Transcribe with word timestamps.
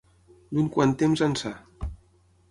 D'un 0.57 0.69
quant 0.77 0.95
temps 1.01 1.21
ençà. 1.25 1.51